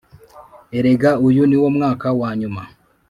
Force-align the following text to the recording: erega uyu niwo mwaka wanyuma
erega 0.77 1.11
uyu 1.27 1.43
niwo 1.47 1.67
mwaka 1.77 2.07
wanyuma 2.19 2.61